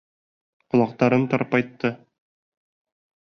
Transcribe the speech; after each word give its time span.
Ҡолаҡтарын 0.73 1.27
тырпайтты. 1.35 1.91